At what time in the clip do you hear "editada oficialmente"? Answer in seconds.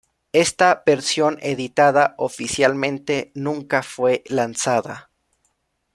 1.41-3.31